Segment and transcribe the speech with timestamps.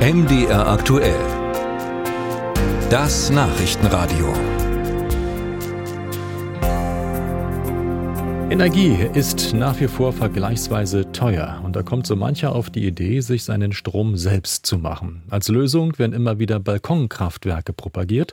[0.00, 1.20] MDR aktuell.
[2.88, 4.32] Das Nachrichtenradio.
[8.48, 13.20] Energie ist nach wie vor vergleichsweise teuer und da kommt so mancher auf die Idee,
[13.20, 15.20] sich seinen Strom selbst zu machen.
[15.28, 18.32] Als Lösung werden immer wieder Balkonkraftwerke propagiert.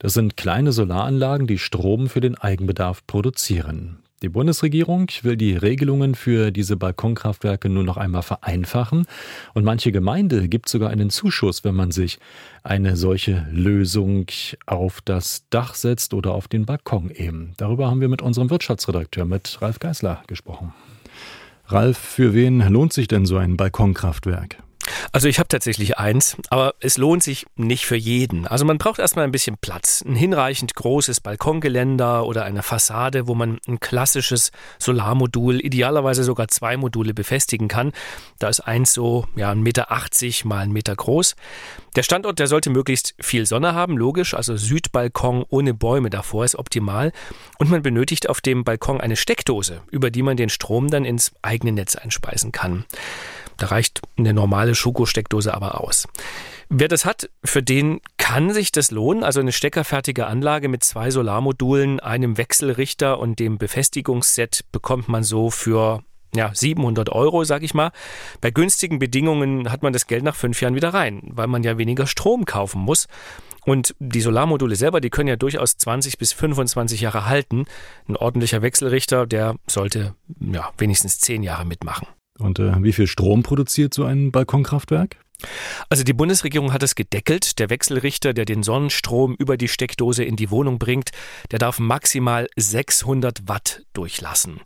[0.00, 4.02] Das sind kleine Solaranlagen, die Strom für den Eigenbedarf produzieren.
[4.22, 9.06] Die Bundesregierung will die Regelungen für diese Balkonkraftwerke nur noch einmal vereinfachen
[9.54, 12.18] und manche Gemeinde gibt sogar einen Zuschuss, wenn man sich
[12.62, 14.26] eine solche Lösung
[14.66, 17.54] auf das Dach setzt oder auf den Balkon eben.
[17.56, 20.74] Darüber haben wir mit unserem Wirtschaftsredakteur, mit Ralf Geißler, gesprochen.
[21.68, 24.58] Ralf, für wen lohnt sich denn so ein Balkonkraftwerk?
[25.12, 28.46] Also ich habe tatsächlich eins, aber es lohnt sich nicht für jeden.
[28.46, 33.34] Also man braucht erstmal ein bisschen Platz, ein hinreichend großes Balkongeländer oder eine Fassade, wo
[33.34, 37.90] man ein klassisches Solarmodul, idealerweise sogar zwei Module befestigen kann.
[38.38, 41.34] Da ist eins so ja, 1,80 Meter mal 1 Meter groß.
[41.96, 46.54] Der Standort, der sollte möglichst viel Sonne haben, logisch, also Südbalkon ohne Bäume davor ist
[46.54, 47.10] optimal.
[47.58, 51.32] Und man benötigt auf dem Balkon eine Steckdose, über die man den Strom dann ins
[51.42, 52.84] eigene Netz einspeisen kann.
[53.60, 56.08] Da reicht eine normale Schokosteckdose aber aus.
[56.70, 59.22] Wer das hat, für den kann sich das lohnen.
[59.22, 65.50] Also eine steckerfertige Anlage mit zwei Solarmodulen, einem Wechselrichter und dem Befestigungsset bekommt man so
[65.50, 66.02] für
[66.34, 67.90] ja, 700 Euro, sag ich mal.
[68.40, 71.76] Bei günstigen Bedingungen hat man das Geld nach fünf Jahren wieder rein, weil man ja
[71.76, 73.08] weniger Strom kaufen muss.
[73.66, 77.66] Und die Solarmodule selber, die können ja durchaus 20 bis 25 Jahre halten.
[78.08, 82.06] Ein ordentlicher Wechselrichter, der sollte ja wenigstens zehn Jahre mitmachen.
[82.40, 85.16] Und äh, wie viel Strom produziert so ein Balkonkraftwerk?
[85.88, 87.58] Also die Bundesregierung hat es gedeckelt.
[87.58, 91.10] Der Wechselrichter, der den Sonnenstrom über die Steckdose in die Wohnung bringt,
[91.50, 94.60] der darf maximal 600 Watt durchlassen.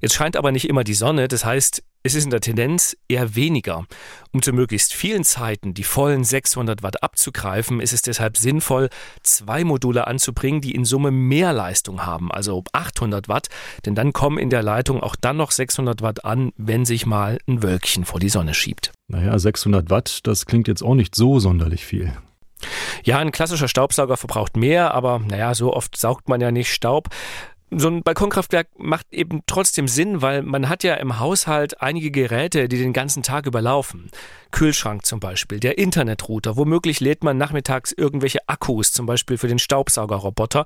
[0.00, 3.34] Jetzt scheint aber nicht immer die Sonne, das heißt, es ist in der Tendenz eher
[3.34, 3.86] weniger.
[4.30, 8.90] Um zu möglichst vielen Zeiten die vollen 600 Watt abzugreifen, ist es deshalb sinnvoll,
[9.22, 13.48] zwei Module anzubringen, die in Summe mehr Leistung haben, also 800 Watt,
[13.86, 17.38] denn dann kommen in der Leitung auch dann noch 600 Watt an, wenn sich mal
[17.48, 18.92] ein Wölkchen vor die Sonne schiebt.
[19.08, 22.12] Naja, 600 Watt, das klingt jetzt auch nicht so sonderlich viel.
[23.02, 27.08] Ja, ein klassischer Staubsauger verbraucht mehr, aber naja, so oft saugt man ja nicht Staub
[27.76, 32.68] so ein Balkonkraftwerk macht eben trotzdem Sinn, weil man hat ja im Haushalt einige Geräte,
[32.68, 34.10] die den ganzen Tag überlaufen.
[34.54, 36.56] Kühlschrank zum Beispiel, der Internetrouter.
[36.56, 40.64] Womöglich lädt man nachmittags irgendwelche Akkus, zum Beispiel für den Staubsaugerroboter.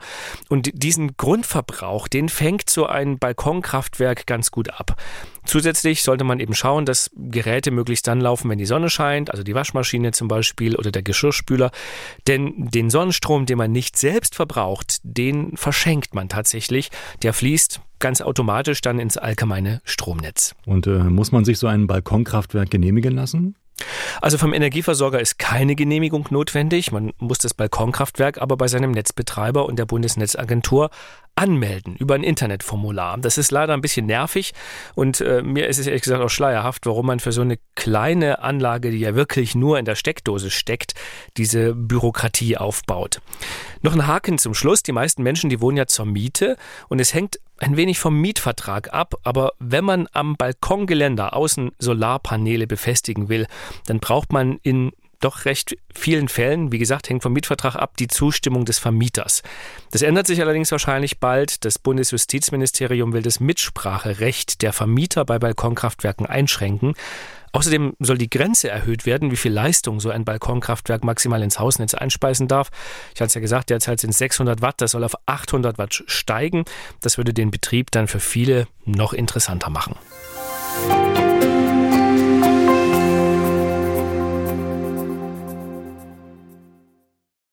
[0.51, 5.01] Und diesen Grundverbrauch, den fängt so ein Balkonkraftwerk ganz gut ab.
[5.47, 9.43] Zusätzlich sollte man eben schauen, dass Geräte möglichst dann laufen, wenn die Sonne scheint, also
[9.43, 11.71] die Waschmaschine zum Beispiel oder der Geschirrspüler.
[12.27, 16.91] Denn den Sonnenstrom, den man nicht selbst verbraucht, den verschenkt man tatsächlich.
[17.23, 20.55] Der fließt ganz automatisch dann ins allgemeine Stromnetz.
[20.67, 23.57] Und äh, muss man sich so ein Balkonkraftwerk genehmigen lassen?
[24.21, 26.93] Also vom Energieversorger ist keine Genehmigung notwendig.
[26.93, 30.91] Man muss das Balkonkraftwerk aber bei seinem Netzbetreiber und der Bundesnetzagentur
[31.39, 33.17] anmelden über ein Internetformular.
[33.19, 34.55] Das ist leider ein bisschen nervig
[34.97, 38.43] und äh, mir ist es ehrlich gesagt auch schleierhaft, warum man für so eine kleine
[38.43, 40.95] Anlage, die ja wirklich nur in der Steckdose steckt,
[41.37, 43.21] diese Bürokratie aufbaut.
[43.83, 44.83] Noch ein Haken zum Schluss.
[44.83, 46.57] Die meisten Menschen, die wohnen ja zur Miete
[46.89, 52.67] und es hängt ein wenig vom Mietvertrag ab, aber wenn man am Balkongeländer außen Solarpaneele
[52.67, 53.47] befestigen will,
[53.87, 58.09] dann braucht man in doch recht vielen Fällen, wie gesagt, hängt vom Mietvertrag ab, die
[58.09, 59.43] Zustimmung des Vermieters.
[59.91, 61.65] Das ändert sich allerdings wahrscheinlich bald.
[61.65, 66.95] Das Bundesjustizministerium will das Mitspracherecht der Vermieter bei Balkonkraftwerken einschränken.
[67.53, 71.95] Außerdem soll die Grenze erhöht werden, wie viel Leistung so ein Balkonkraftwerk maximal ins Hausnetz
[71.95, 72.69] einspeisen darf.
[73.15, 76.05] Ich hatte es ja gesagt, derzeit sind es 600 Watt, das soll auf 800 Watt
[76.07, 76.65] steigen.
[77.01, 79.97] Das würde den Betrieb dann für viele noch interessanter machen.